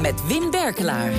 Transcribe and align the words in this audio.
Met 0.00 0.26
Wim 0.26 0.50
Berkelaar. 0.50 1.12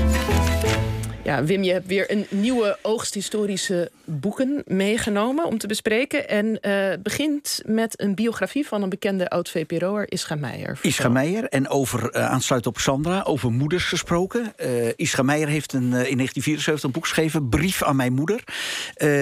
Ja, 1.23 1.43
Wim, 1.43 1.63
je 1.63 1.71
hebt 1.71 1.87
weer 1.87 2.11
een 2.11 2.25
nieuwe 2.29 2.77
oogsthistorische 2.81 3.91
boeken 4.05 4.63
meegenomen 4.65 5.45
om 5.45 5.57
te 5.57 5.67
bespreken. 5.67 6.29
En 6.29 6.59
uh, 6.61 6.93
begint 7.03 7.61
met 7.65 8.01
een 8.01 8.15
biografie 8.15 8.67
van 8.67 8.81
een 8.81 8.89
bekende 8.89 9.29
oud-VPRO'er, 9.29 10.11
Ischa 10.11 10.35
Meijer. 10.35 10.79
Ischa 10.81 11.09
Meijer, 11.09 11.43
en 11.43 11.69
over, 11.69 12.15
uh, 12.15 12.29
aansluit 12.29 12.67
op 12.67 12.77
Sandra, 12.77 13.21
over 13.21 13.51
moeders 13.51 13.83
gesproken. 13.83 14.53
Uh, 14.57 14.87
Ischa 14.95 15.21
Meijer 15.21 15.47
heeft 15.47 15.73
een, 15.73 15.81
in 15.81 15.89
1974 15.89 16.83
een 16.83 16.91
boek 16.91 17.03
geschreven, 17.03 17.49
Brief 17.49 17.83
aan 17.83 17.95
mijn 17.95 18.13
moeder. 18.13 18.43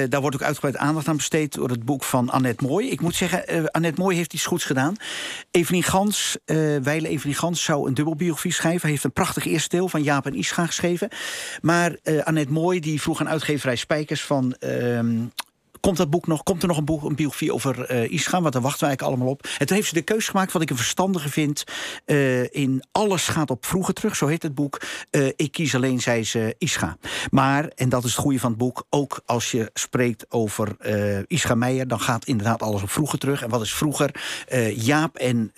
daar 0.09 0.21
wordt 0.21 0.35
ook 0.35 0.43
uitgebreid 0.43 0.77
aandacht 0.77 1.07
aan 1.07 1.15
besteed 1.15 1.53
door 1.53 1.69
het 1.69 1.85
boek 1.85 2.03
van 2.03 2.29
Annette 2.29 2.63
Mooi. 2.63 2.89
Ik 2.89 3.01
moet 3.01 3.15
zeggen, 3.15 3.71
Annette 3.71 4.01
Mooi 4.01 4.15
heeft 4.15 4.33
iets 4.33 4.45
goeds 4.45 4.65
gedaan. 4.65 4.95
Evelien 5.51 5.83
Gans, 5.83 6.37
Weile 6.83 7.07
Evelien 7.07 7.35
Gans, 7.35 7.63
zou 7.63 7.87
een 7.87 7.93
dubbelbiografie 7.93 8.53
schrijven. 8.53 8.81
Hij 8.81 8.89
heeft 8.89 9.03
een 9.03 9.11
prachtig 9.11 9.45
eerste 9.45 9.75
deel 9.75 9.89
van 9.89 10.03
Jaap 10.03 10.25
en 10.25 10.33
Ischa 10.33 10.65
geschreven. 10.65 11.09
Maar 11.61 11.88
maar 11.89 12.15
uh, 12.15 12.23
Annette 12.23 12.51
Mooi 12.51 12.79
die 12.79 13.01
vroeg 13.01 13.19
aan 13.19 13.29
uitgeverij 13.29 13.75
Spijkers 13.75 14.23
van... 14.23 14.55
Ehm, 14.59 15.17
Komt 15.79 15.97
dat 15.97 16.09
boek 16.09 16.27
nog? 16.27 16.43
Komt 16.43 16.61
er 16.61 16.67
nog 16.67 16.77
een, 16.77 16.85
boek, 16.85 17.03
een 17.03 17.15
biografie 17.15 17.53
over 17.53 17.91
uh, 17.91 18.11
Ischa? 18.11 18.41
Want 18.41 18.53
daar 18.53 18.61
wachten 18.61 18.87
wij 18.87 18.97
allemaal 18.97 19.27
op. 19.27 19.47
En 19.57 19.67
toen 19.67 19.75
heeft 19.75 19.89
ze 19.89 19.93
de 19.93 20.01
keuze 20.01 20.29
gemaakt, 20.29 20.51
wat 20.51 20.61
ik 20.61 20.69
een 20.69 20.75
verstandige 20.75 21.29
vind. 21.29 21.63
Uh, 22.05 22.53
in 22.53 22.83
Alles 22.91 23.27
gaat 23.27 23.49
op 23.49 23.65
vroeger 23.65 23.93
terug, 23.93 24.15
zo 24.15 24.27
heet 24.27 24.43
het 24.43 24.55
boek. 24.55 24.81
Uh, 25.11 25.27
ik 25.35 25.51
kies 25.51 25.75
alleen, 25.75 25.99
zei 25.99 26.23
ze, 26.23 26.55
Ischa. 26.57 26.97
Maar, 27.31 27.67
en 27.75 27.89
dat 27.89 28.03
is 28.03 28.11
het 28.11 28.19
goede 28.19 28.39
van 28.39 28.49
het 28.49 28.59
boek... 28.59 28.85
ook 28.89 29.21
als 29.25 29.51
je 29.51 29.69
spreekt 29.73 30.25
over 30.29 30.75
Ischa 31.27 31.55
Meijer... 31.55 31.87
dan 31.87 31.99
gaat 31.99 32.25
inderdaad 32.25 32.61
alles 32.61 32.81
op 32.81 32.89
vroeger 32.89 33.19
terug. 33.19 33.41
En 33.41 33.49
wat 33.49 33.61
is 33.61 33.73
vroeger? 33.73 34.15
Jaap, 34.75 35.15
en, 35.15 35.51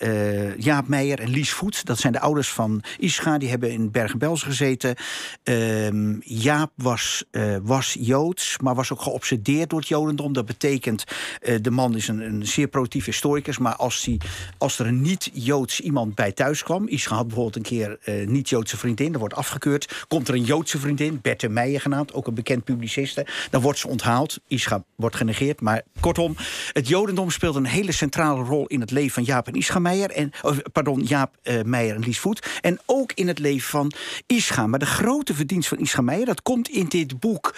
Jaap 0.56 0.88
Meijer 0.88 1.20
en 1.20 1.28
Lies 1.28 1.52
Voet, 1.52 1.86
dat 1.86 1.98
zijn 1.98 2.12
de 2.12 2.20
ouders 2.20 2.48
van 2.48 2.82
Ischa. 2.98 3.38
Die 3.38 3.48
hebben 3.48 3.70
in 3.70 3.90
Bergen-Belsen 3.90 4.46
gezeten. 4.46 4.94
Ehm, 5.42 6.16
Jaap 6.20 6.70
was, 6.74 7.24
was 7.62 7.96
Joods, 8.00 8.58
maar 8.58 8.74
was 8.74 8.92
ook 8.92 9.02
geobsedeerd 9.02 9.70
door 9.70 9.78
het 9.78 9.88
Joden 9.88 10.11
dat 10.16 10.46
betekent, 10.46 11.04
uh, 11.42 11.56
de 11.60 11.70
man 11.70 11.96
is 11.96 12.08
een, 12.08 12.20
een 12.20 12.46
zeer 12.46 12.68
productief 12.68 13.04
historicus... 13.04 13.58
maar 13.58 13.76
als, 13.76 14.02
die, 14.02 14.20
als 14.58 14.78
er 14.78 14.86
een 14.86 15.00
niet-Joods 15.00 15.80
iemand 15.80 16.14
bij 16.14 16.32
thuis 16.32 16.62
kwam... 16.62 16.88
Ischa 16.88 17.14
had 17.14 17.26
bijvoorbeeld 17.26 17.56
een 17.56 17.62
keer 17.62 17.98
uh, 18.04 18.26
niet-Joodse 18.26 18.76
vriendin, 18.76 19.10
dat 19.10 19.20
wordt 19.20 19.34
afgekeurd. 19.34 20.04
Komt 20.08 20.28
er 20.28 20.34
een 20.34 20.44
Joodse 20.44 20.78
vriendin, 20.78 21.18
Berthe 21.22 21.48
Meijer 21.48 21.80
genaamd... 21.80 22.12
ook 22.12 22.26
een 22.26 22.34
bekend 22.34 22.64
publiciste, 22.64 23.26
dan 23.50 23.60
wordt 23.60 23.78
ze 23.78 23.88
onthaald. 23.88 24.40
Ischa 24.46 24.84
wordt 24.96 25.16
genegeerd, 25.16 25.60
maar 25.60 25.82
kortom... 26.00 26.36
het 26.72 26.88
Jodendom 26.88 27.30
speelt 27.30 27.54
een 27.54 27.64
hele 27.64 27.92
centrale 27.92 28.42
rol 28.42 28.66
in 28.66 28.80
het 28.80 28.90
leven 28.90 29.12
van 29.12 29.24
Jaap 29.24 29.46
en 29.46 29.54
Ischa 29.54 29.78
Meijer... 29.78 30.10
En, 30.10 30.32
pardon, 30.72 31.00
Jaap 31.02 31.36
uh, 31.42 31.62
Meijer 31.62 31.94
en 31.94 32.00
Lies 32.00 32.18
Voet. 32.18 32.46
En 32.60 32.78
ook 32.86 33.12
in 33.12 33.28
het 33.28 33.38
leven 33.38 33.68
van 33.68 33.92
Ischa. 34.26 34.66
Maar 34.66 34.78
de 34.78 34.86
grote 34.86 35.34
verdienst 35.34 35.68
van 35.68 35.78
Ischa 35.78 36.00
Meijer... 36.00 36.26
dat 36.26 36.42
komt 36.42 36.68
in 36.68 36.86
dit 36.88 37.20
boek 37.20 37.54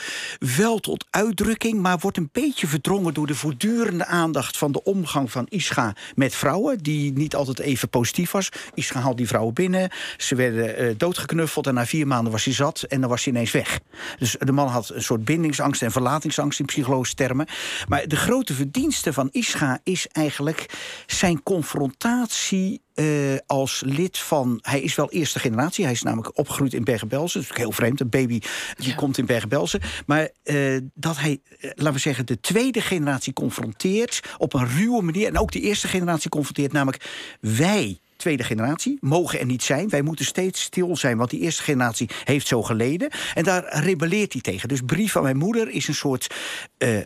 wel 0.56 0.78
tot 0.78 1.06
uitdrukking... 1.10 1.80
maar 1.80 1.98
wordt 1.98 2.16
een 2.16 2.28
beetje 2.32 2.43
beetje 2.46 2.66
verdrongen 2.66 3.14
door 3.14 3.26
de 3.26 3.34
voortdurende 3.34 4.06
aandacht 4.06 4.56
van 4.56 4.72
de 4.72 4.82
omgang 4.82 5.30
van 5.30 5.46
Ischa 5.48 5.94
met 6.14 6.34
vrouwen, 6.34 6.78
die 6.78 7.12
niet 7.12 7.34
altijd 7.34 7.58
even 7.58 7.88
positief 7.88 8.30
was. 8.30 8.48
Ischa 8.74 9.00
haalt 9.00 9.16
die 9.16 9.26
vrouwen 9.26 9.54
binnen, 9.54 9.90
ze 10.16 10.34
werden 10.34 10.82
uh, 10.82 10.94
doodgeknuffeld 10.96 11.66
en 11.66 11.74
na 11.74 11.86
vier 11.86 12.06
maanden 12.06 12.32
was 12.32 12.44
hij 12.44 12.54
zat 12.54 12.82
en 12.82 13.00
dan 13.00 13.10
was 13.10 13.24
hij 13.24 13.32
ineens 13.32 13.50
weg. 13.50 13.80
Dus 14.18 14.36
de 14.38 14.52
man 14.52 14.68
had 14.68 14.88
een 14.88 15.02
soort 15.02 15.24
bindingsangst 15.24 15.82
en 15.82 15.92
verlatingsangst 15.92 16.60
in 16.60 16.66
psychologische 16.66 17.14
termen. 17.14 17.46
Maar 17.88 18.08
de 18.08 18.16
grote 18.16 18.54
verdienste 18.54 19.12
van 19.12 19.28
Ischa 19.32 19.80
is 19.82 20.06
eigenlijk 20.08 20.66
zijn 21.06 21.42
confrontatie 21.42 22.80
uh, 22.94 23.36
als 23.46 23.82
lid 23.86 24.18
van. 24.18 24.58
Hij 24.62 24.80
is 24.80 24.94
wel 24.94 25.10
eerste 25.10 25.38
generatie. 25.38 25.84
Hij 25.84 25.92
is 25.92 26.02
namelijk 26.02 26.38
opgegroeid 26.38 26.74
in 26.74 26.84
Bergen-Belsen. 26.84 27.40
Dat 27.40 27.50
is 27.50 27.56
heel 27.56 27.72
vreemd. 27.72 28.00
Een 28.00 28.08
baby 28.08 28.40
die 28.76 28.88
ja. 28.88 28.94
komt 28.94 29.18
in 29.18 29.26
Bergen-Belsen. 29.26 29.80
Maar 30.06 30.28
uh, 30.44 30.80
dat 30.94 31.18
hij, 31.18 31.40
uh, 31.60 31.70
laten 31.74 31.92
we 31.92 31.98
zeggen, 31.98 32.26
de 32.26 32.40
tweede 32.40 32.80
generatie 32.80 33.32
confronteert 33.32 34.20
op 34.38 34.54
een 34.54 34.68
ruwe 34.68 35.02
manier. 35.02 35.26
En 35.26 35.38
ook 35.38 35.52
de 35.52 35.60
eerste 35.60 35.88
generatie 35.88 36.30
confronteert. 36.30 36.72
Namelijk 36.72 37.04
wij 37.40 37.98
tweede 38.16 38.44
generatie, 38.44 38.98
mogen 39.00 39.38
er 39.38 39.46
niet 39.46 39.62
zijn. 39.62 39.88
Wij 39.88 40.02
moeten 40.02 40.24
steeds 40.24 40.62
stil 40.62 40.96
zijn, 40.96 41.16
want 41.16 41.30
die 41.30 41.40
eerste 41.40 41.62
generatie 41.62 42.10
heeft 42.24 42.46
zo 42.46 42.62
geleden. 42.62 43.10
En 43.34 43.44
daar 43.44 43.78
rebelleert 43.78 44.32
hij 44.32 44.42
tegen. 44.42 44.68
Dus 44.68 44.80
Brief 44.80 45.12
van 45.12 45.22
mijn 45.22 45.36
moeder 45.36 45.68
is 45.68 45.88
een 45.88 45.94
soort 45.94 46.34
uh, 46.78 46.98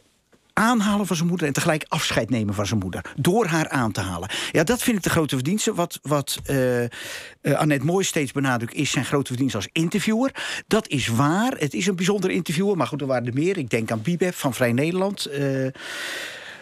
aanhalen 0.58 1.06
van 1.06 1.16
zijn 1.16 1.28
moeder 1.28 1.46
en 1.46 1.52
tegelijk 1.52 1.84
afscheid 1.88 2.30
nemen 2.30 2.54
van 2.54 2.66
zijn 2.66 2.80
moeder. 2.80 3.04
Door 3.16 3.46
haar 3.46 3.68
aan 3.68 3.92
te 3.92 4.00
halen. 4.00 4.28
Ja, 4.52 4.64
dat 4.64 4.82
vind 4.82 4.96
ik 4.96 5.02
de 5.02 5.10
grote 5.10 5.34
verdienste. 5.34 5.74
Wat, 5.74 5.98
wat 6.02 6.38
uh, 6.50 7.56
Annette 7.58 7.84
Mooi 7.84 8.04
steeds 8.04 8.32
benadrukt 8.32 8.74
is 8.74 8.90
zijn 8.90 9.04
grote 9.04 9.28
verdienste 9.28 9.56
als 9.56 9.68
interviewer. 9.72 10.34
Dat 10.66 10.88
is 10.88 11.08
waar. 11.08 11.52
Het 11.58 11.74
is 11.74 11.86
een 11.86 11.96
bijzonder 11.96 12.30
interviewer, 12.30 12.76
maar 12.76 12.86
goed, 12.86 13.00
er 13.00 13.06
waren 13.06 13.26
er 13.26 13.34
meer. 13.34 13.58
Ik 13.58 13.70
denk 13.70 13.90
aan 13.90 14.02
Bibeb 14.02 14.34
van 14.34 14.54
Vrij 14.54 14.72
Nederland. 14.72 15.28
Uh, 15.32 15.66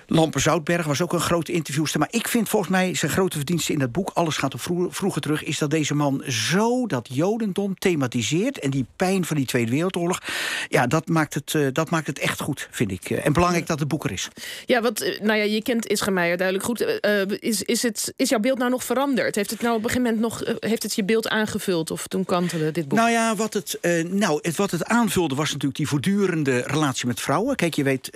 Lamper 0.06 0.40
Zoutberg 0.40 0.86
was 0.86 1.02
ook 1.02 1.12
een 1.12 1.20
grote 1.20 1.52
interviewster. 1.52 2.00
Maar 2.00 2.08
ik 2.10 2.28
vind 2.28 2.48
volgens 2.48 2.70
mij 2.70 2.94
zijn 2.94 3.10
grote 3.10 3.36
verdienste 3.36 3.72
in 3.72 3.78
dat 3.78 3.92
boek... 3.92 4.10
Alles 4.14 4.36
gaat 4.36 4.54
op 4.54 4.60
vroeger, 4.60 4.92
vroeger 4.92 5.20
terug... 5.20 5.44
is 5.44 5.58
dat 5.58 5.70
deze 5.70 5.94
man 5.94 6.22
zo 6.28 6.86
dat 6.86 7.08
jodendom 7.12 7.78
thematiseert... 7.78 8.58
en 8.58 8.70
die 8.70 8.86
pijn 8.96 9.24
van 9.24 9.36
die 9.36 9.46
Tweede 9.46 9.70
Wereldoorlog... 9.70 10.22
ja, 10.68 10.86
dat 10.86 11.08
maakt 11.08 11.34
het, 11.34 11.52
uh, 11.52 11.68
dat 11.72 11.90
maakt 11.90 12.06
het 12.06 12.18
echt 12.18 12.40
goed, 12.40 12.68
vind 12.70 12.90
ik. 12.90 13.10
En 13.10 13.32
belangrijk 13.32 13.66
dat 13.66 13.78
het 13.78 13.88
boek 13.88 14.04
er 14.04 14.12
is. 14.12 14.28
Ja, 14.66 14.80
wat, 14.80 14.98
nou 15.22 15.38
ja, 15.38 15.44
je 15.44 15.62
kent 15.62 15.86
Ischa 15.86 16.10
Meijer 16.10 16.36
duidelijk 16.36 16.66
goed. 16.66 16.80
Uh, 16.80 17.22
is, 17.38 17.62
is, 17.62 17.82
het, 17.82 18.12
is 18.16 18.28
jouw 18.28 18.40
beeld 18.40 18.58
nou 18.58 18.70
nog 18.70 18.84
veranderd? 18.84 19.34
Heeft 19.34 19.50
het 19.50 19.60
nou 19.60 19.76
op 19.76 19.84
een 19.84 19.90
gegeven 19.90 20.14
moment 20.14 20.22
nog... 20.22 20.46
Uh, 20.46 20.54
heeft 20.58 20.82
het 20.82 20.94
je 20.94 21.04
beeld 21.04 21.28
aangevuld 21.28 21.90
of 21.90 22.06
toen 22.06 22.24
kantelde 22.24 22.70
dit 22.70 22.88
boek? 22.88 22.98
Nou 22.98 23.10
ja, 23.10 23.36
wat 23.36 23.54
het, 23.54 23.78
nou, 24.10 24.38
het, 24.42 24.56
wat 24.56 24.70
het 24.70 24.84
aanvulde 24.84 25.34
was 25.34 25.46
natuurlijk 25.46 25.76
die 25.76 25.88
voortdurende 25.88 26.62
relatie 26.66 27.06
met 27.06 27.20
vrouwen. 27.20 27.56
Kijk, 27.56 27.74
je 27.74 27.82
weet, 27.82 28.10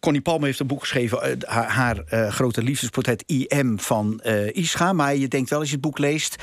Connie 0.00 0.20
Palme 0.20 0.46
heeft 0.46 0.60
een 0.60 0.66
boek 0.66 0.80
geschreven 0.80 1.01
geschreven, 1.08 1.48
haar, 1.48 1.68
haar 1.68 2.02
uh, 2.10 2.28
grote 2.28 2.62
liefdesportret 2.62 3.24
IM 3.26 3.78
van 3.78 4.20
uh, 4.26 4.54
Ischa. 4.54 4.92
Maar 4.92 5.16
je 5.16 5.28
denkt 5.28 5.50
wel 5.50 5.58
als 5.58 5.68
je 5.68 5.74
het 5.74 5.84
boek 5.84 5.98
leest, 5.98 6.36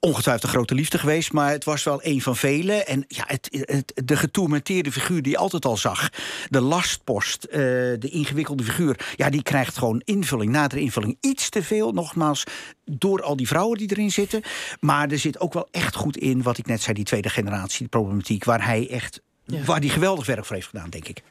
ongetwijfeld 0.00 0.44
een 0.44 0.56
grote 0.56 0.74
liefde 0.74 0.98
geweest, 0.98 1.32
maar 1.32 1.50
het 1.50 1.64
was 1.64 1.84
wel 1.84 2.00
een 2.02 2.22
van 2.22 2.36
vele. 2.36 2.72
En 2.72 3.04
ja, 3.08 3.24
het, 3.26 3.48
het, 3.50 4.02
de 4.04 4.16
getourmenteerde 4.16 4.92
figuur 4.92 5.22
die 5.22 5.32
je 5.32 5.38
altijd 5.38 5.64
al 5.64 5.76
zag, 5.76 6.08
de 6.48 6.60
lastpost, 6.60 7.46
uh, 7.50 7.54
de 7.54 8.08
ingewikkelde 8.10 8.62
figuur, 8.62 9.12
ja, 9.16 9.30
die 9.30 9.42
krijgt 9.42 9.78
gewoon 9.78 10.02
invulling, 10.04 10.52
nadere 10.52 10.80
invulling. 10.80 11.16
Iets 11.20 11.48
te 11.48 11.62
veel, 11.62 11.92
nogmaals, 11.92 12.44
door 12.84 13.22
al 13.22 13.36
die 13.36 13.46
vrouwen 13.46 13.78
die 13.78 13.90
erin 13.90 14.10
zitten. 14.10 14.42
Maar 14.80 15.10
er 15.10 15.18
zit 15.18 15.40
ook 15.40 15.52
wel 15.52 15.68
echt 15.70 15.94
goed 15.94 16.16
in, 16.16 16.42
wat 16.42 16.58
ik 16.58 16.66
net 16.66 16.82
zei, 16.82 16.94
die 16.94 17.04
tweede 17.04 17.28
generatie 17.28 17.88
problematiek, 17.88 18.44
waar 18.44 18.64
hij 18.64 18.88
echt, 18.90 19.20
ja. 19.44 19.62
waar 19.62 19.80
die 19.80 19.90
geweldig 19.90 20.26
werk 20.26 20.44
voor 20.44 20.56
heeft 20.56 20.68
gedaan, 20.68 20.90
denk 20.90 21.08
ik 21.08 21.22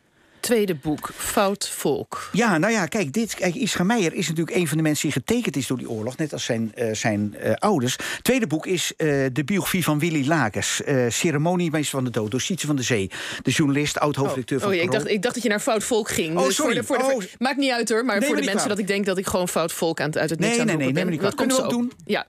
tweede 0.47 0.75
boek, 0.75 1.09
Fout 1.16 1.69
Volk. 1.69 2.30
Ja, 2.31 2.58
nou 2.58 2.74
ja, 2.74 2.85
kijk, 2.85 3.13
dit, 3.13 3.35
kijk 3.35 3.75
Meijer 3.84 4.13
is 4.13 4.28
natuurlijk 4.28 4.58
een 4.58 4.68
van 4.68 4.78
de 4.78 4.84
mensen 4.84 5.09
die 5.09 5.12
getekend 5.12 5.56
is 5.56 5.68
door 5.68 5.78
die 5.78 5.90
oorlog, 5.90 6.18
net 6.18 6.34
als 6.34 6.44
zijn, 6.44 6.74
uh, 6.75 6.94
zijn 6.94 7.35
uh, 7.44 7.53
ouders. 7.53 7.96
Tweede 8.22 8.47
boek 8.47 8.66
is 8.66 8.94
uh, 8.97 9.25
de 9.34 9.44
biografie 9.44 9.84
van 9.84 10.00
Willy 10.00 10.28
Lakers, 10.28 10.81
ceremoniemeester 11.07 11.96
van 11.96 12.03
de 12.03 12.09
dood, 12.09 12.31
door 12.31 12.41
Sietse 12.41 12.68
van 12.68 12.75
de 12.75 12.81
Zee, 12.81 13.12
de 13.41 13.52
journalist, 13.52 14.00
oud-hoofdredacteur 14.00 14.57
oh, 14.57 14.63
van 14.63 14.74
oh, 14.74 14.81
ik 14.81 14.91
dacht, 14.91 15.07
ik 15.07 15.22
dacht 15.22 15.34
dat 15.34 15.44
je 15.44 15.50
naar 15.50 15.59
Fout 15.59 15.84
Volk 15.84 16.09
ging. 16.09 16.38
Oh, 16.38 16.46
dus 16.46 16.56
sorry. 16.56 16.84
Voor 16.84 16.97
de, 16.97 17.03
voor 17.03 17.19
de, 17.19 17.25
oh. 17.25 17.40
Maakt 17.40 17.57
niet 17.57 17.72
uit 17.72 17.90
hoor, 17.90 18.06
maar 18.06 18.19
nee, 18.19 18.28
voor 18.28 18.38
de 18.38 18.44
mensen 18.44 18.69
dat 18.69 18.80
ik 18.80 18.88
denk 18.88 19.06
dat 19.06 19.18
ik 19.18 19.28
gewoon 19.28 19.47
Fout 19.47 19.72
Volk 19.72 20.00
aan 20.00 20.07
het, 20.07 20.18
uit 20.18 20.30
het 20.30 20.40
niks 20.40 20.52
nee, 20.52 20.59
aan 20.59 20.68
nee, 20.68 20.75
nee. 20.78 20.91
Nee, 20.91 21.06
nee, 21.06 21.19
dat 21.19 21.36
kunnen 21.36 21.56
we 21.56 21.63
ook 21.63 21.69
doen. 21.69 21.91
Ja, 22.06 22.28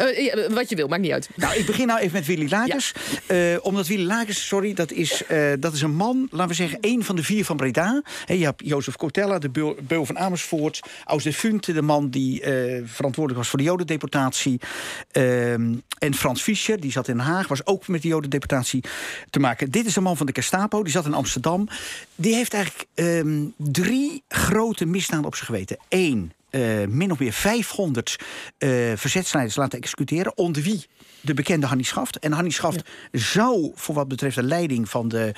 uh, 0.00 0.24
ja, 0.24 0.48
wat 0.50 0.68
je 0.68 0.76
wil, 0.76 0.88
maakt 0.88 1.02
niet 1.02 1.12
uit. 1.12 1.28
Nou, 1.34 1.54
ik 1.54 1.66
begin 1.66 1.86
nou 1.86 2.00
even 2.00 2.12
met 2.12 2.26
Willy 2.26 2.50
Lakers. 2.50 2.92
Ja. 3.28 3.52
Uh, 3.52 3.58
omdat 3.62 3.86
Willy 3.86 4.06
Lakers, 4.06 4.46
sorry, 4.46 4.74
dat 4.74 4.92
is, 4.92 5.22
uh, 5.30 5.52
dat 5.58 5.72
is 5.72 5.82
een 5.82 5.94
man, 5.94 6.28
laten 6.30 6.48
we 6.48 6.54
zeggen, 6.54 6.78
één 6.80 7.04
van 7.04 7.16
de 7.16 7.22
vier 7.22 7.44
van 7.44 7.56
Breda. 7.56 8.02
He, 8.24 8.34
je 8.34 8.44
hebt 8.44 8.62
Jozef 8.64 8.96
Cortella, 8.96 9.38
de 9.38 9.48
beul, 9.48 9.76
beul 9.82 10.06
van 10.06 10.18
Amersfoort. 10.18 10.80
Aus 11.04 11.22
de 11.22 11.32
Funte, 11.32 11.72
de 11.72 11.82
man 11.82 12.10
die 12.10 12.42
verantwoordelijk 12.84 13.38
was 13.38 13.48
voor 13.48 13.58
de 13.58 13.64
jodendeportatie. 13.64 14.60
Ehm, 15.12 15.74
en 15.98 16.14
Frans 16.14 16.42
Fischer, 16.42 16.80
die 16.80 16.90
zat 16.90 17.08
in 17.08 17.16
Den 17.16 17.26
Haag, 17.26 17.48
was 17.48 17.66
ook 17.66 17.88
met 17.88 18.02
de 18.02 18.08
jodendeportatie 18.08 18.84
te 19.30 19.38
maken. 19.38 19.70
Dit 19.70 19.86
is 19.86 19.96
een 19.96 20.02
man 20.02 20.16
van 20.16 20.26
de 20.26 20.34
Gestapo, 20.34 20.82
die 20.82 20.92
zat 20.92 21.06
in 21.06 21.14
Amsterdam. 21.14 21.68
Die 22.14 22.34
heeft 22.34 22.54
eigenlijk 22.54 22.86
um, 22.94 23.54
drie 23.56 24.22
grote 24.28 24.86
misdaden 24.86 25.26
op 25.26 25.34
zich 25.34 25.46
geweten. 25.46 25.76
Eén, 25.88 26.32
uh, 26.50 26.86
min 26.88 27.10
of 27.10 27.18
meer 27.18 27.32
500 27.32 28.16
uh, 28.58 28.92
verzetsleiders 28.96 29.56
laten 29.56 29.78
executeren. 29.78 30.36
Onder 30.36 30.62
wie 30.62 30.86
de 31.20 31.34
bekende 31.34 31.66
Hannie 31.66 31.86
Schaft. 31.86 32.18
En 32.18 32.32
Hannie 32.32 32.52
Schaft 32.52 32.82
ja. 33.10 33.20
zou, 33.20 33.70
voor 33.74 33.94
wat 33.94 34.08
betreft 34.08 34.34
de 34.34 34.42
leiding 34.42 34.88
van 34.88 35.08
de, 35.08 35.34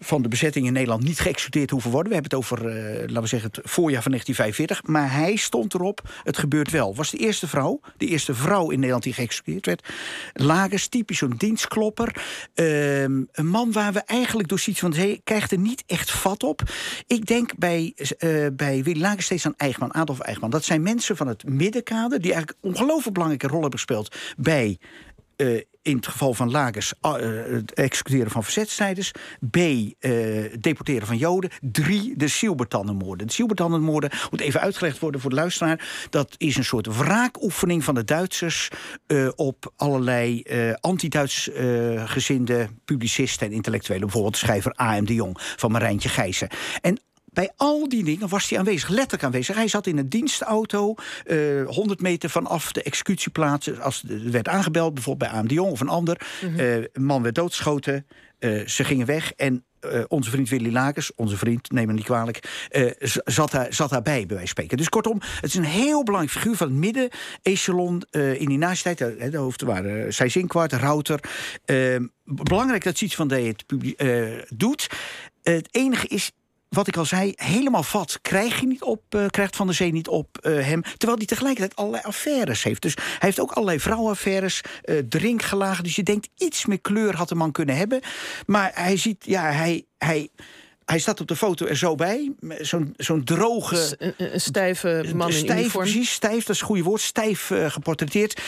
van 0.00 0.22
de 0.22 0.28
bezetting 0.28 0.66
in 0.66 0.72
Nederland, 0.72 1.04
niet 1.04 1.20
geëxecuteerd 1.20 1.70
hoeven 1.70 1.90
worden. 1.90 2.12
We 2.12 2.18
hebben 2.18 2.38
het 2.38 2.50
over, 2.50 2.68
uh, 2.68 2.98
laten 2.98 3.22
we 3.22 3.28
zeggen, 3.28 3.50
het 3.52 3.70
voorjaar 3.70 4.02
van 4.02 4.10
1945. 4.10 4.82
Maar 4.82 5.12
hij 5.12 5.36
stond 5.36 5.74
erop, 5.74 6.10
het 6.22 6.38
gebeurt 6.38 6.70
wel. 6.70 6.94
Was 6.94 7.10
de 7.10 7.18
eerste 7.18 7.48
vrouw, 7.48 7.80
de 7.96 8.06
eerste 8.06 8.34
vrouw 8.34 8.70
in 8.70 8.76
Nederland 8.76 9.02
die 9.02 9.12
geëxecuteerd 9.12 9.66
werd. 9.66 9.88
Lagers, 10.32 10.88
typisch 10.88 11.18
zo'n 11.18 11.34
dienstklopper. 11.36 12.22
Uh, 12.54 13.02
een 13.02 13.28
man 13.46 13.72
waar 13.72 13.92
we 13.92 14.00
eigenlijk 14.00 14.48
door 14.48 14.58
zoiets 14.58 14.82
van, 14.82 14.94
hey, 14.94 15.20
krijgt 15.24 15.52
er 15.52 15.58
niet 15.58 15.84
echt 15.86 16.10
vat 16.10 16.42
op. 16.42 16.62
Ik 17.06 17.26
denk 17.26 17.58
bij, 17.58 17.94
bij 18.52 18.82
Willy 18.82 19.00
Lagers 19.00 19.24
steeds 19.24 19.46
aan 19.46 19.54
Eichmann, 19.56 19.94
Adolf 19.94 20.20
Eichmann. 20.20 20.51
Dat 20.52 20.64
zijn 20.64 20.82
mensen 20.82 21.16
van 21.16 21.26
het 21.26 21.44
middenkader 21.44 22.20
die 22.20 22.32
eigenlijk 22.32 22.58
een 22.62 22.70
ongelooflijk 22.70 23.12
belangrijke 23.12 23.46
rol 23.46 23.60
hebben 23.60 23.78
gespeeld 23.78 24.16
bij 24.36 24.78
uh, 25.36 25.60
in 25.82 25.96
het 25.96 26.06
geval 26.06 26.34
van 26.34 26.50
Lagers 26.50 26.92
uh, 27.02 27.12
het 27.46 27.72
executeren 27.72 28.30
van 28.30 28.42
verzetstrijders. 28.42 29.10
B. 29.50 29.56
deporteren 30.60 31.06
van 31.06 31.16
Joden. 31.16 31.50
Drie, 31.60 32.16
de 32.16 32.28
Silbertannenmoorden. 32.28 33.26
De 33.26 33.32
Silbertannenmoorden 33.32 34.10
moet 34.30 34.40
even 34.40 34.60
uitgelegd 34.60 34.98
worden 34.98 35.20
voor 35.20 35.30
de 35.30 35.36
luisteraar. 35.36 36.06
Dat 36.10 36.34
is 36.36 36.56
een 36.56 36.64
soort 36.64 36.96
wraakoefening 36.96 37.84
van 37.84 37.94
de 37.94 38.04
Duitsers 38.04 38.68
op 39.34 39.72
allerlei 39.76 40.42
anti-Duits 40.80 41.50
gezinde 42.04 42.68
publicisten 42.84 43.46
en 43.46 43.52
intellectuelen. 43.52 44.04
Bijvoorbeeld 44.04 44.36
schrijver 44.36 44.80
A.M. 44.80 45.04
de 45.04 45.14
Jong 45.14 45.36
van 45.40 45.70
Marijntje 45.70 46.08
Gijzen. 46.08 46.48
En 46.80 47.00
bij 47.32 47.50
al 47.56 47.88
die 47.88 48.04
dingen 48.04 48.28
was 48.28 48.48
hij 48.48 48.58
aanwezig, 48.58 48.88
letterlijk 48.88 49.22
aanwezig. 49.22 49.56
Hij 49.56 49.68
zat 49.68 49.86
in 49.86 49.98
een 49.98 50.08
dienstauto, 50.08 50.94
uh, 51.26 51.60
eh, 51.60 51.68
100 51.68 52.00
meter 52.00 52.30
vanaf 52.30 52.72
de 52.72 52.82
executieplaats. 52.82 53.80
Als 53.80 54.04
er 54.08 54.30
werd 54.30 54.48
aangebeld, 54.48 54.94
bijvoorbeeld 54.94 55.30
bij 55.30 55.40
AMD 55.40 55.50
Jong 55.50 55.70
of 55.70 55.80
een 55.80 55.88
ander. 55.88 56.26
Mhm. 56.42 56.58
Eh, 56.58 56.76
een 56.76 57.04
man 57.04 57.22
werd 57.22 57.34
doodgeschoten, 57.34 58.06
uh, 58.38 58.66
ze 58.66 58.84
gingen 58.84 59.06
weg 59.06 59.32
en 59.32 59.64
onze 60.08 60.30
vriend 60.30 60.48
Willy 60.48 60.72
Lakers, 60.72 61.14
onze 61.14 61.36
vriend, 61.36 61.70
neem 61.70 61.86
me 61.86 61.92
niet 61.92 62.04
kwalijk, 62.04 62.66
zat, 63.24 63.50
daar, 63.50 63.74
zat 63.74 63.90
daarbij, 63.90 64.18
bij 64.18 64.26
wijze 64.26 64.38
van 64.38 64.46
spreken. 64.46 64.76
Dus 64.76 64.88
kortom, 64.88 65.20
het 65.20 65.44
is 65.44 65.54
een 65.54 65.64
heel 65.64 66.02
belangrijk 66.02 66.36
figuur 66.36 66.56
van 66.56 66.66
het 66.66 66.76
midden-echelon 66.76 68.02
in 68.12 68.46
die 68.46 68.58
naasttijd. 68.58 68.98
De, 68.98 69.28
de 69.30 69.36
hoofden 69.36 69.66
waren 69.66 70.14
Sijzinkwart, 70.14 70.72
Router. 70.72 71.20
belangrijk 72.24 72.84
dat 72.84 73.00
iets 73.00 73.14
van 73.14 73.28
de 73.28 73.40
het 73.40 73.64
doet. 74.48 74.86
het 75.42 75.68
enige 75.70 76.06
is, 76.06 76.32
wat 76.72 76.86
ik 76.86 76.96
al 76.96 77.04
zei, 77.04 77.32
helemaal 77.36 77.82
vat 77.82 78.18
krijg 78.22 78.60
je 78.60 78.66
niet 78.66 78.82
op, 78.82 79.02
uh, 79.14 79.26
krijgt 79.26 79.56
Van 79.56 79.66
der 79.66 79.74
Zee 79.74 79.92
niet 79.92 80.08
op 80.08 80.38
uh, 80.42 80.64
hem. 80.64 80.82
Terwijl 80.82 81.18
hij 81.18 81.26
tegelijkertijd 81.26 81.76
allerlei 81.76 82.02
affaires 82.04 82.62
heeft. 82.62 82.82
Dus 82.82 82.94
hij 82.94 83.18
heeft 83.18 83.40
ook 83.40 83.52
allerlei 83.52 83.80
vrouwenaffaires, 83.80 84.60
uh, 84.84 84.98
drinkgelagen. 85.08 85.84
Dus 85.84 85.96
je 85.96 86.02
denkt, 86.02 86.28
iets 86.36 86.66
meer 86.66 86.80
kleur 86.80 87.16
had 87.16 87.28
de 87.28 87.34
man 87.34 87.52
kunnen 87.52 87.76
hebben. 87.76 88.00
Maar 88.46 88.70
hij 88.74 88.96
ziet, 88.96 89.24
ja, 89.26 89.42
hij. 89.50 89.84
hij 89.98 90.28
hij 90.84 90.98
staat 90.98 91.20
op 91.20 91.28
de 91.28 91.36
foto 91.36 91.66
er 91.66 91.76
zo 91.76 91.94
bij. 91.94 92.32
Zo'n 92.58 92.94
zo'n 92.96 93.24
droge... 93.24 93.96
Een, 93.98 94.14
een 94.16 94.40
stijve 94.40 95.04
man 95.14 95.28
in 95.28 95.34
stijf, 95.34 95.58
uniform. 95.58 95.84
Precies, 95.84 96.12
stijf, 96.12 96.44
dat 96.44 96.48
is 96.48 96.58
het 96.58 96.68
goede 96.68 96.82
woord. 96.82 97.00
Stijf 97.00 97.50
uh, 97.50 97.70
geportretteerd. 97.70 98.40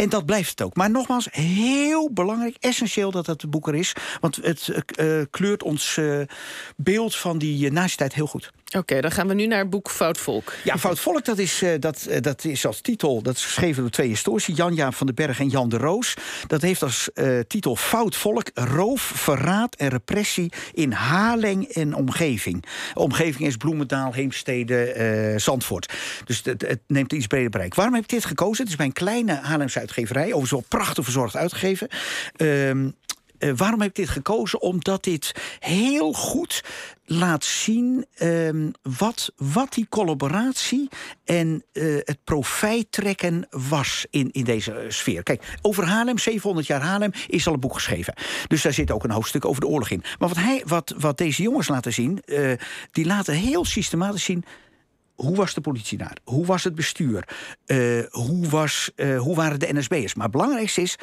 En 0.00 0.08
dat 0.08 0.26
blijft 0.26 0.50
het 0.50 0.62
ook. 0.62 0.76
Maar 0.76 0.90
nogmaals, 0.90 1.28
heel 1.30 2.10
belangrijk, 2.12 2.56
essentieel 2.60 3.10
dat 3.10 3.26
het 3.26 3.50
boek 3.50 3.68
er 3.68 3.74
is. 3.74 3.92
Want 4.20 4.36
het 4.36 4.68
uh, 4.96 5.22
kleurt 5.30 5.62
ons 5.62 5.96
uh, 5.96 6.20
beeld 6.76 7.16
van 7.16 7.38
die 7.38 7.64
uh, 7.64 7.70
nazi-tijd 7.70 8.14
heel 8.14 8.26
goed. 8.26 8.52
Oké, 8.76 9.00
dan 9.00 9.10
gaan 9.10 9.28
we 9.28 9.34
nu 9.34 9.46
naar 9.46 9.58
het 9.58 9.70
boek 9.70 9.90
Fout 9.90 10.18
Volk. 10.18 10.52
Ja, 10.64 10.78
Fout 10.78 10.98
Volk, 10.98 11.24
dat 11.24 11.38
is, 11.38 11.62
uh, 11.62 11.70
dat, 11.78 12.06
uh, 12.10 12.20
dat 12.20 12.44
is 12.44 12.66
als 12.66 12.80
titel... 12.80 13.22
dat 13.22 13.36
is 13.36 13.44
geschreven 13.44 13.82
door 13.82 13.90
twee 13.90 14.08
historici, 14.08 14.52
Jan-Jaap 14.52 14.94
van 14.94 15.06
den 15.06 15.14
Berg 15.14 15.40
en 15.40 15.48
Jan 15.48 15.68
de 15.68 15.76
Roos. 15.76 16.14
Dat 16.46 16.62
heeft 16.62 16.82
als 16.82 17.10
uh, 17.14 17.40
titel 17.40 17.76
Fout 17.76 18.16
Volk, 18.16 18.50
roof, 18.54 19.12
verraad 19.14 19.74
en 19.74 19.88
repressie... 19.88 20.52
in 20.72 20.92
Haarlem 20.92 21.66
en 21.72 21.94
omgeving. 21.94 22.64
Omgeving 22.94 23.48
is 23.48 23.56
Bloemendaal, 23.56 24.12
Heemstede, 24.12 25.34
Zandvoort. 25.36 25.92
Dus 26.24 26.40
het, 26.44 26.80
neemt 26.86 27.12
iets 27.12 27.26
breder 27.26 27.50
bereik. 27.50 27.74
Waarom 27.74 27.94
heb 27.94 28.02
ik 28.02 28.10
dit 28.10 28.24
gekozen? 28.24 28.62
Het 28.62 28.68
is 28.68 28.76
bij 28.76 28.86
een 28.86 28.92
kleine 28.92 29.34
Haarlemse 29.34 29.78
uitgeverij... 29.78 30.24
overigens 30.24 30.50
wel 30.50 30.64
prachtig 30.68 31.04
verzorgd 31.04 31.36
uitgegeven... 31.36 31.88
Ehm, 32.36 32.88
uh, 33.40 33.52
waarom 33.56 33.80
heb 33.80 33.88
ik 33.88 33.96
dit 33.96 34.08
gekozen? 34.08 34.60
Omdat 34.60 35.04
dit 35.04 35.32
heel 35.58 36.12
goed 36.12 36.64
laat 37.04 37.44
zien 37.44 38.06
um, 38.22 38.72
wat, 38.82 39.32
wat 39.36 39.72
die 39.72 39.86
collaboratie 39.88 40.88
en 41.24 41.64
uh, 41.72 41.98
het 42.04 42.18
profijt 42.24 42.92
trekken 42.92 43.46
was 43.50 44.06
in, 44.10 44.30
in 44.32 44.44
deze 44.44 44.84
sfeer. 44.88 45.22
Kijk, 45.22 45.58
over 45.62 45.84
Haarlem, 45.84 46.18
700 46.18 46.66
jaar 46.66 46.80
Haarlem, 46.80 47.10
is 47.26 47.46
al 47.46 47.52
een 47.52 47.60
boek 47.60 47.74
geschreven. 47.74 48.14
Dus 48.46 48.62
daar 48.62 48.72
zit 48.72 48.90
ook 48.90 49.04
een 49.04 49.10
hoofdstuk 49.10 49.44
over 49.44 49.60
de 49.60 49.66
oorlog 49.66 49.90
in. 49.90 50.02
Maar 50.18 50.28
wat, 50.28 50.38
hij, 50.38 50.62
wat, 50.66 50.94
wat 50.98 51.18
deze 51.18 51.42
jongens 51.42 51.68
laten 51.68 51.92
zien, 51.92 52.22
die 52.90 53.06
laten 53.06 53.34
heel 53.34 53.64
systematisch 53.64 54.24
zien 54.24 54.44
hoe 55.14 55.36
was 55.36 55.54
de 55.54 55.60
politie 55.60 55.98
daar? 55.98 56.16
Hoe 56.24 56.46
was 56.46 56.64
het 56.64 56.74
bestuur? 56.74 57.28
Hoe, 58.10 58.48
was, 58.48 58.90
hoe 59.18 59.34
waren 59.34 59.58
de 59.58 59.72
NSB'ers? 59.72 60.14
Maar 60.14 60.26
het 60.26 60.36
belangrijkste 60.36 60.80
is 60.80 60.98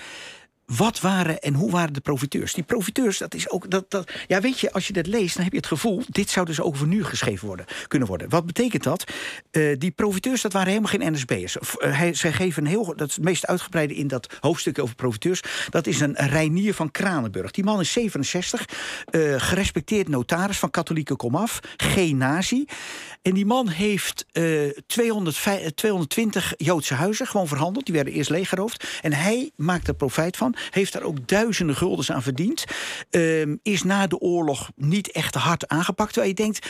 wat 0.75 0.99
waren 0.99 1.39
en 1.39 1.53
hoe 1.53 1.71
waren 1.71 1.93
de 1.93 1.99
profiteurs? 1.99 2.53
Die 2.53 2.63
profiteurs, 2.63 3.17
dat 3.17 3.33
is 3.33 3.49
ook. 3.49 3.69
Dat, 3.69 3.91
dat, 3.91 4.11
ja, 4.27 4.41
weet 4.41 4.59
je, 4.59 4.71
als 4.71 4.87
je 4.87 4.93
dat 4.93 5.07
leest, 5.07 5.35
dan 5.35 5.43
heb 5.43 5.51
je 5.51 5.59
het 5.59 5.67
gevoel. 5.67 6.03
dit 6.07 6.29
zou 6.29 6.45
dus 6.45 6.61
over 6.61 6.87
nu 6.87 7.03
geschreven 7.03 7.47
worden, 7.47 7.65
kunnen 7.87 8.07
worden. 8.07 8.29
Wat 8.29 8.45
betekent 8.45 8.83
dat? 8.83 9.11
Uh, 9.51 9.75
die 9.77 9.91
profiteurs, 9.91 10.41
dat 10.41 10.53
waren 10.53 10.67
helemaal 10.67 10.91
geen 10.91 11.13
NSB'ers. 11.13 11.55
Uh, 11.55 11.97
hij, 11.97 12.13
zij 12.13 12.33
geven 12.33 12.63
een 12.63 12.69
heel. 12.69 12.93
dat 12.95 13.07
is 13.07 13.15
het 13.15 13.23
meest 13.23 13.47
uitgebreide 13.47 13.95
in 13.95 14.07
dat 14.07 14.37
hoofdstuk 14.39 14.79
over 14.79 14.95
profiteurs. 14.95 15.41
Dat 15.69 15.87
is 15.87 15.99
een 15.99 16.15
Reinier 16.15 16.73
van 16.73 16.91
Kranenburg. 16.91 17.51
Die 17.51 17.63
man 17.63 17.79
is 17.79 17.91
67, 17.91 18.65
uh, 19.11 19.33
gerespecteerd 19.37 20.07
notaris 20.07 20.59
van 20.59 20.69
katholieke 20.69 21.15
komaf, 21.15 21.59
geen 21.77 22.17
nazi. 22.17 22.65
En 23.21 23.33
die 23.33 23.45
man 23.45 23.67
heeft 23.67 24.25
200, 24.87 25.75
220 25.75 26.53
Joodse 26.57 26.93
huizen 26.93 27.27
gewoon 27.27 27.47
verhandeld. 27.47 27.85
Die 27.85 27.95
werden 27.95 28.13
eerst 28.13 28.29
leeggeroofd. 28.29 28.87
En 29.01 29.13
hij 29.13 29.51
maakt 29.55 29.87
er 29.87 29.95
profijt 29.95 30.37
van 30.37 30.55
heeft 30.69 30.93
daar 30.93 31.01
ook 31.01 31.27
duizenden 31.27 31.75
guldens 31.75 32.11
aan 32.11 32.23
verdiend. 32.23 32.63
Uh, 33.11 33.55
is 33.63 33.83
na 33.83 34.07
de 34.07 34.19
oorlog 34.19 34.69
niet 34.75 35.11
echt 35.11 35.35
hard 35.35 35.67
aangepakt. 35.67 36.13
Terwijl 36.13 36.33
je 36.35 36.43
denkt, 36.43 36.67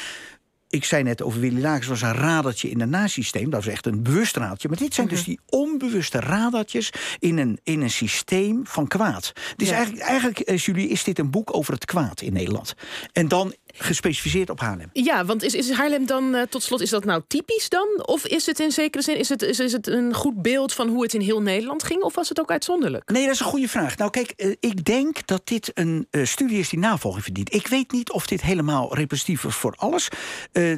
ik 0.69 0.83
zei 0.83 1.03
net 1.03 1.21
over 1.21 1.39
Willy 1.39 1.61
Lakers 1.61 1.87
was 1.87 2.01
een 2.01 2.13
radertje 2.13 2.69
in 2.69 2.79
het 2.79 2.89
nasysteem. 2.89 3.49
Dat 3.49 3.63
was 3.63 3.73
echt 3.73 3.85
een 3.85 4.03
bewust 4.03 4.35
raadje. 4.35 4.67
Maar 4.67 4.77
dit 4.77 4.93
zijn 4.93 5.07
dus 5.07 5.19
mhm. 5.19 5.29
die 5.29 5.39
onbewuste 5.45 6.19
radertjes 6.19 6.93
in 7.19 7.37
een, 7.37 7.59
in 7.63 7.81
een 7.81 7.89
systeem 7.89 8.61
van 8.65 8.87
kwaad. 8.87 9.33
Dus 9.55 9.69
ja. 9.69 9.75
eigenlijk, 9.75 10.05
eigenlijk, 10.05 10.39
eh, 10.39 10.57
Julie, 10.57 10.87
is 10.87 11.03
dit 11.03 11.19
een 11.19 11.29
boek 11.29 11.55
over 11.55 11.73
het 11.73 11.85
kwaad 11.85 12.21
in 12.21 12.33
Nederland. 12.33 12.73
En 13.11 13.27
dan 13.27 13.55
gespecificeerd 13.77 14.49
op 14.49 14.59
Haarlem. 14.59 14.89
Ja, 14.93 15.25
want 15.25 15.43
is, 15.43 15.53
is 15.53 15.71
Haarlem 15.71 16.05
dan, 16.05 16.35
uh, 16.35 16.41
tot 16.41 16.63
slot, 16.63 16.81
is 16.81 16.89
dat 16.89 17.05
nou 17.05 17.21
typisch 17.27 17.69
dan? 17.69 17.87
Of 18.05 18.25
is 18.25 18.45
het 18.45 18.59
in 18.59 18.71
zekere 18.71 19.03
zin, 19.03 19.17
is 19.17 19.29
het, 19.29 19.41
is, 19.41 19.59
is 19.59 19.71
het 19.71 19.87
een 19.87 20.13
goed 20.13 20.41
beeld 20.41 20.73
van 20.73 20.87
hoe 20.87 21.03
het 21.03 21.13
in 21.13 21.21
heel 21.21 21.41
Nederland 21.41 21.83
ging? 21.83 22.01
Of 22.01 22.15
was 22.15 22.29
het 22.29 22.39
ook 22.39 22.51
uitzonderlijk? 22.51 23.09
Nee, 23.11 23.25
dat 23.25 23.33
is 23.33 23.39
een 23.39 23.45
goede 23.45 23.67
vraag. 23.67 23.97
Nou 23.97 24.09
kijk, 24.09 24.33
uh, 24.37 24.55
ik 24.59 24.85
denk 24.85 25.27
dat 25.27 25.41
dit 25.43 25.71
een 25.73 26.07
uh, 26.11 26.25
studie 26.25 26.59
is 26.59 26.69
die 26.69 26.79
navolging 26.79 27.23
verdient. 27.23 27.53
Ik 27.53 27.67
weet 27.67 27.91
niet 27.91 28.11
of 28.11 28.27
dit 28.27 28.41
helemaal 28.41 28.95
representatief 28.95 29.43
is 29.43 29.55
voor 29.55 29.73
alles. 29.77 30.07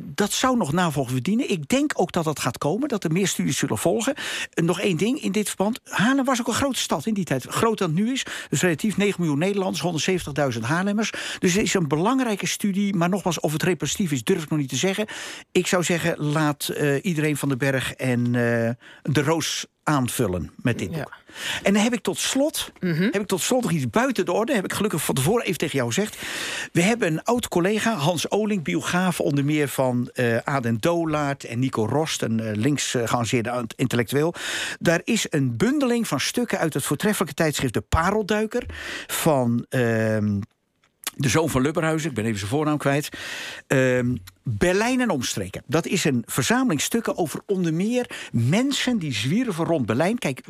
dat 0.01 0.31
zou 0.31 0.57
nog 0.57 0.71
navolging 0.71 1.13
verdienen. 1.13 1.51
Ik 1.51 1.67
denk 1.67 1.91
ook 1.95 2.11
dat 2.11 2.23
dat 2.23 2.39
gaat 2.39 2.57
komen, 2.57 2.87
dat 2.87 3.03
er 3.03 3.11
meer 3.11 3.27
studies 3.27 3.57
zullen 3.57 3.77
volgen. 3.77 4.13
nog 4.55 4.79
één 4.79 4.97
ding 4.97 5.21
in 5.21 5.31
dit 5.31 5.47
verband. 5.47 5.79
Haarlem 5.83 6.25
was 6.25 6.39
ook 6.39 6.47
een 6.47 6.53
grote 6.53 6.79
stad 6.79 7.05
in 7.05 7.13
die 7.13 7.25
tijd. 7.25 7.45
Groter 7.45 7.79
dan 7.79 7.95
het 7.95 8.05
nu 8.05 8.11
is. 8.11 8.25
Dus 8.49 8.61
relatief 8.61 8.97
9 8.97 9.15
miljoen 9.19 9.39
Nederlanders, 9.39 10.09
170.000 10.53 10.59
Haarlemmers. 10.61 11.11
Dus 11.39 11.53
het 11.53 11.63
is 11.63 11.73
een 11.73 11.87
belangrijke 11.87 12.47
studie 12.47 12.88
maar 12.95 13.09
nogmaals, 13.09 13.39
of 13.39 13.51
het 13.51 13.63
representatief 13.63 14.11
is, 14.11 14.23
durf 14.23 14.43
ik 14.43 14.49
nog 14.49 14.59
niet 14.59 14.69
te 14.69 14.75
zeggen. 14.75 15.07
Ik 15.51 15.67
zou 15.67 15.83
zeggen, 15.83 16.19
laat 16.19 16.69
uh, 16.71 16.99
iedereen 17.01 17.37
van 17.37 17.49
den 17.49 17.57
Berg 17.57 17.93
en 17.93 18.25
uh, 18.25 18.33
de 19.01 19.23
Roos 19.23 19.67
aanvullen 19.89 20.51
met 20.55 20.77
dit 20.77 20.87
boek. 20.87 20.97
Ja. 20.97 21.33
En 21.63 21.73
dan 21.73 21.83
heb 21.83 21.93
ik 21.93 22.01
tot 22.01 22.17
slot, 22.17 22.71
mm 22.79 22.93
-hmm. 22.93 23.09
heb 23.11 23.21
ik 23.21 23.27
tot 23.27 23.41
slot 23.41 23.61
nog 23.61 23.71
iets 23.71 23.89
buiten 23.89 24.25
de 24.25 24.31
orde. 24.31 24.53
Heb 24.53 24.63
ik 24.63 24.73
gelukkig 24.73 25.03
van 25.03 25.15
tevoren 25.15 25.45
even 25.45 25.57
tegen 25.57 25.77
jou 25.77 25.93
gezegd. 25.93 26.17
We 26.71 26.81
hebben 26.81 27.11
een 27.11 27.23
oud 27.23 27.47
collega, 27.47 27.93
Hans 27.93 28.27
Oling, 28.27 28.63
biograaf 28.63 29.19
onder 29.19 29.45
meer 29.45 29.67
van 29.67 30.09
uh, 30.13 30.37
Aden 30.37 30.77
Dolaert 30.79 31.43
en 31.43 31.59
Nico 31.59 31.85
Rost, 31.85 32.21
een 32.21 32.39
uh, 32.39 32.51
links 32.53 32.93
uh, 32.93 33.01
geavanceerde 33.01 33.67
intellectueel. 33.75 34.33
Daar 34.79 35.01
is 35.03 35.25
een 35.29 35.57
bundeling 35.57 36.07
van 36.07 36.19
stukken 36.19 36.59
uit 36.59 36.73
het 36.73 36.83
voortreffelijke 36.83 37.35
tijdschrift 37.35 37.73
De 37.73 37.81
Parelduiker 37.81 38.63
van 39.07 39.65
ehm, 39.69 40.39
de 41.19 41.29
zoon 41.29 41.49
van 41.49 41.61
Lubberhuizen, 41.61 42.09
ik 42.09 42.15
ben 42.15 42.25
even 42.25 42.39
zijn 42.39 42.51
voornaam 42.51 42.77
kwijt. 42.77 43.09
Uh, 43.67 43.99
Berlijn 44.43 45.01
en 45.01 45.09
omstreken. 45.09 45.63
Dat 45.65 45.85
is 45.85 46.03
een 46.03 46.23
verzameling 46.25 46.81
stukken 46.81 47.17
over 47.17 47.41
onder 47.45 47.73
meer 47.73 48.29
mensen 48.31 48.97
die 48.97 49.13
zwierven 49.13 49.65
rond 49.65 49.85
Berlijn. 49.85 50.17
Kijk, 50.17 50.41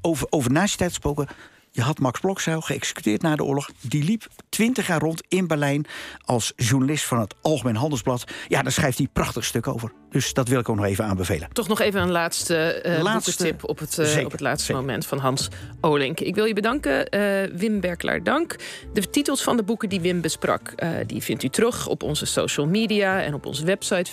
over, 0.00 0.26
over. 0.30 1.36
Je 1.78 1.84
had 1.84 1.98
Max 1.98 2.20
Blokzeil 2.20 2.60
geëxecuteerd 2.60 3.22
na 3.22 3.36
de 3.36 3.44
oorlog. 3.44 3.70
Die 3.80 4.04
liep 4.04 4.26
twintig 4.48 4.86
jaar 4.86 5.00
rond 5.00 5.22
in 5.28 5.46
Berlijn 5.46 5.86
als 6.24 6.52
journalist 6.56 7.04
van 7.04 7.20
het 7.20 7.34
Algemeen 7.40 7.76
Handelsblad. 7.76 8.24
Ja, 8.48 8.62
daar 8.62 8.72
schrijft 8.72 8.98
hij 8.98 9.08
prachtig 9.12 9.44
stuk 9.44 9.66
over. 9.66 9.92
Dus 10.10 10.32
dat 10.32 10.48
wil 10.48 10.60
ik 10.60 10.68
ook 10.68 10.76
nog 10.76 10.84
even 10.84 11.04
aanbevelen. 11.04 11.48
Toch 11.52 11.68
nog 11.68 11.80
even 11.80 12.00
een 12.00 12.10
laatste, 12.10 12.82
uh, 12.86 13.02
laatste 13.02 13.34
tip 13.36 13.64
op 13.64 13.78
het, 13.78 13.98
uh, 13.98 14.24
op 14.24 14.30
het 14.30 14.40
laatste 14.40 14.66
zeker. 14.66 14.80
moment 14.80 15.06
van 15.06 15.18
Hans 15.18 15.48
Olink. 15.80 16.20
Ik 16.20 16.34
wil 16.34 16.44
je 16.44 16.54
bedanken, 16.54 17.16
uh, 17.16 17.58
Wim 17.58 17.80
Berklaar, 17.80 18.22
dank. 18.22 18.56
De 18.92 19.10
titels 19.10 19.42
van 19.42 19.56
de 19.56 19.62
boeken 19.62 19.88
die 19.88 20.00
Wim 20.00 20.20
besprak, 20.20 20.74
die 21.06 21.22
vindt 21.22 21.42
u 21.42 21.48
terug 21.48 21.86
op 21.86 22.02
onze 22.02 22.26
social 22.26 22.66
media 22.66 23.22
en 23.22 23.34
op 23.34 23.46
onze 23.46 23.64
website 23.64 24.10